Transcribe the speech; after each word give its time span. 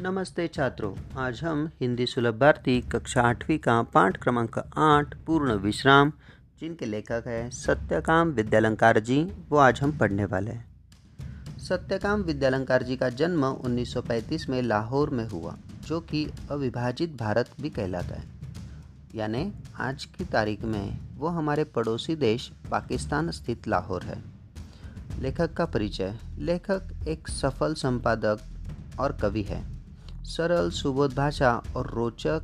नमस्ते 0.00 0.48
छात्रों, 0.48 0.94
आज 1.18 1.44
हम 1.44 1.70
हिंदी 1.80 2.06
सुलभ 2.06 2.34
भारती 2.34 2.80
कक्षा 2.80 3.22
आठवीं 3.22 3.58
का 3.58 3.82
पाठ 3.82 4.16
क्रमांक 4.16 4.58
आठ, 4.76 5.14
पूर्ण 5.16 5.52
विश्राम, 5.52 6.12
जिनके 6.60 6.86
लेखक 6.86 7.24
हैं 7.26 7.50
सत्यकाम 7.50 8.28
विद्यालंकार 8.28 9.00
जी, 9.00 9.32
वो 9.48 9.56
आज 9.56 9.80
हम 9.80 9.98
पढ़ने 9.98 10.24
वाले 10.24 10.50
हैं। 10.50 10.66
सत्यकाम 11.58 12.20
विद्यालंकार 12.20 12.82
जी 12.82 12.96
का 12.96 13.08
जन्म 13.08 13.44
1935 13.44 14.48
में 14.48 14.62
लाहौर 14.62 15.10
में 15.10 15.28
हुआ, 15.28 15.56
जो 15.86 16.00
कि 16.00 16.30
अविभाजित 16.50 17.16
भारत 17.16 17.50
भी 17.60 17.70
कहलाता 17.70 18.14
है। 18.14 18.24
यानी 19.14 19.52
आज 19.78 20.04
की 20.04 20.24
तारीख 20.24 20.62
में 20.62 20.98
वो 21.16 21.28
हमारे 21.28 21.64
पड़ोसी 21.64 22.16
देश 22.16 22.52
पाकिस्तान 22.70 23.30
स्थित 23.30 23.68
लाहौर 23.68 24.02
है। 24.02 24.22
लेखक 25.20 25.52
का 25.52 25.66
परिचय, 25.66 26.18
लेखक 26.38 26.82
एक 27.08 27.28
सफल 27.28 27.74
संपादक 27.74 28.38
और 29.00 29.12
कवि 29.12 29.42
है। 29.42 29.75
सरल 30.26 30.70
सुबोध 30.70 31.14
भाषा 31.14 31.62
और 31.76 31.90
रोचक 31.90 32.42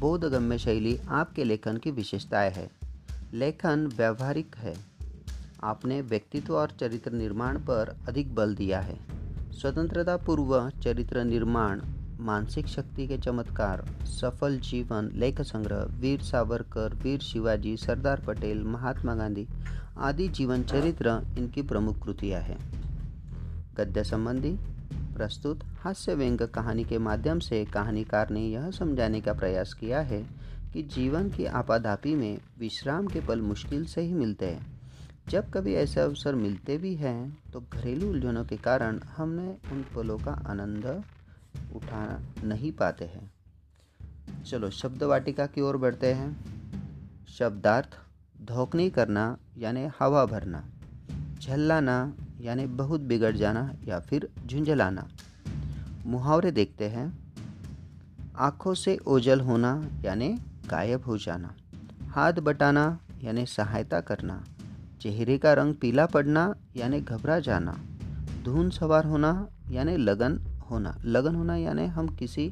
बोधगम्य 0.00 0.58
शैली 0.58 0.98
आपके 1.08 1.44
लेखन 1.44 1.76
की 1.76 1.90
विशेषताएँ 1.90 2.50
है। 2.50 2.70
लेखन 3.32 3.86
व्यवहारिक 3.86 4.56
है। 4.56 4.74
आपने 5.64 6.00
व्यक्तित्व 6.00 6.56
और 6.56 6.70
चरित्र 6.80 7.12
निर्माण 7.12 7.58
पर 7.58 7.96
अधिक 8.08 8.34
बल 8.34 8.54
दिया 8.54 8.80
है। 8.80 8.98
स्वतंत्रता 9.52 10.16
पूर्व 10.16 10.70
चरित्र 10.82 11.24
निर्माण, 11.24 11.80
मानसिक 12.20 12.66
शक्ति 12.66 13.06
के 13.06 13.18
चमत्कार, 13.18 13.84
सफल 14.04 14.58
जीवन, 14.58 15.10
लेख 15.14 15.40
संग्रह, 15.40 15.84
वीर 15.90 16.22
सावरकर, 16.22 16.94
वीर 16.94 17.20
शिवाजी, 17.20 17.76
सरदार 17.76 18.20
पटेल, 18.20 18.62
महात्मा 18.62 19.14
गांधी 19.14 19.48
आदि 19.98 20.28
जीवन 20.28 20.62
चरित्र 20.62 21.22
इनकी 21.38 21.62
प्रमुख 21.62 22.04
कृतियाँ 22.04 22.40
हैं। 22.40 22.84
गद्य 23.76 24.04
संबंधी 24.04 24.73
प्रस्तुत 25.14 25.60
हास्य 25.64 26.14
व्यंग 26.14 26.40
कहानी 26.40 26.84
के 26.84 26.98
माध्यम 26.98 27.38
से 27.38 27.64
कहानीकार 27.64 28.30
ने 28.30 28.40
यह 28.40 28.70
समझाने 28.70 29.20
का 29.20 29.32
प्रयास 29.32 29.74
किया 29.74 30.00
है 30.00 30.22
कि 30.72 30.82
जीवन 30.82 31.30
की 31.30 31.44
आपाधापी 31.44 32.14
में 32.14 32.38
विश्राम 32.58 33.06
के 33.06 33.20
पल 33.20 33.40
मुश्किल 33.40 33.84
से 33.84 34.00
ही 34.00 34.14
मिलते 34.14 34.46
हैं। 34.46 34.80
जब 35.28 35.50
कभी 35.50 35.74
ऐसे 35.74 36.00
अवसर 36.00 36.34
मिलते 36.34 36.78
भी 36.78 36.94
हैं 36.94 37.38
तो 37.52 37.60
घरेलू 37.72 38.08
उलझनों 38.08 38.44
के 38.44 38.56
कारण 38.56 39.00
हमने 39.16 39.48
उन 39.72 39.84
पलों 39.94 40.18
का 40.18 40.32
आनंद 40.46 41.04
उठा 41.76 42.20
नहीं 42.44 42.72
पाते 42.72 43.04
हैं। 43.04 43.34
चलो 44.42 44.70
शब्द 44.70 45.02
वाटिका 45.02 45.46
की 45.46 45.60
ओर 45.60 45.76
बढ़ते 45.76 46.12
हैं। 46.12 46.36
शब्दार्थ, 47.28 47.98
धोखनी 48.42 48.90
करना, 48.90 49.36
यानी 49.58 49.88
हवा 50.00 50.24
भरना। 50.24 50.64
झल्लाना 51.40 52.12
यानी 52.44 52.66
बहुत 52.76 53.00
बिगड़ 53.00 53.34
जाना 53.36 53.70
या 53.84 53.98
फिर 54.00 54.28
झुंझलाना। 54.46 55.06
मुहावरे 56.06 56.50
देखते 56.52 56.88
हैं, 56.88 57.06
आँखों 58.38 58.74
से 58.74 58.96
ओझल 59.06 59.40
होना 59.40 59.70
यानी 60.04 60.28
गायब 60.70 61.04
हो 61.04 61.16
जाना, 61.18 61.54
हाथ 62.08 62.40
बटाना 62.42 62.86
यानी 63.22 63.46
सहायता 63.46 64.00
करना, 64.00 64.42
चेहरे 65.00 65.38
का 65.38 65.52
रंग 65.52 65.74
पीला 65.74 66.06
पड़ना 66.06 66.54
यानी 66.76 67.00
घबरा 67.00 67.38
जाना 67.40 67.76
धुन 68.44 68.70
सवार 68.70 69.04
होना 69.04 69.30
यानी 69.70 69.96
लगन 69.96 70.38
होना 70.70 70.94
लगन 71.04 71.34
होना 71.34 71.56
यानी 71.56 71.86
हम 71.86 72.08
किसी 72.16 72.48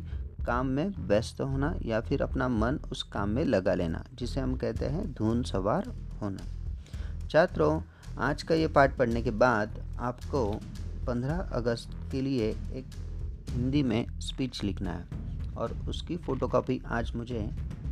काम 0.47 0.67
में 0.67 0.89
व्यस्त 0.99 1.41
होना 1.41 1.75
या 1.83 2.01
फिर 2.01 2.23
अपना 2.23 2.49
मन 2.49 2.79
उस 2.93 3.03
काम 3.03 3.29
में 3.29 3.45
लगा 3.45 3.75
लेना, 3.75 4.05
जिसे 4.15 4.41
हम 4.41 4.57
कहते 4.57 4.87
हैं 4.87 5.13
धुन 5.13 5.43
सवार 5.43 5.89
होना। 6.23 6.45
छात्रों, 7.31 7.81
आज 8.19 8.43
का 8.43 8.55
ये 8.55 8.69
पाठ 8.69 8.97
पढ़ने 8.97 9.23
के 9.23 9.31
बाद 9.33 9.82
आपको 10.03 10.61
15 11.07 11.51
अगस्त 11.53 11.91
के 12.13 12.21
लिए 12.23 12.49
एक 12.51 12.95
हिंदी 13.51 13.83
में 13.83 14.07
स्पीच 14.21 14.63
लिखना 14.65 14.93
है 14.93 15.55
और 15.57 15.73
उसकी 15.89 16.17
फ़ोटोकॉपी 16.17 16.81
आज 16.87 17.13
मुझे 17.17 17.49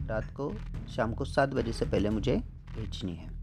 रात 0.08 0.32
को 0.36 0.52
शाम 0.96 1.12
को 1.14 1.24
सात 1.24 1.48
बजे 1.48 1.72
से 1.72 1.84
पहले 1.84 2.10
मुझे 2.10 2.36
भेजनी 2.74 3.14
है। 3.16 3.39